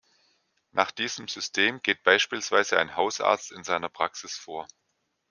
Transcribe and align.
Nach 0.71 0.89
diesem 0.89 1.27
System 1.27 1.79
geht 1.83 2.01
beispielsweise 2.01 2.79
ein 2.79 2.95
Hausarzt 2.95 3.51
in 3.51 3.63
seiner 3.63 3.87
Praxis 3.87 4.35
vor. 4.35 4.65